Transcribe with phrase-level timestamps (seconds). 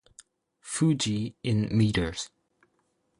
[0.61, 2.31] Fuji in meters.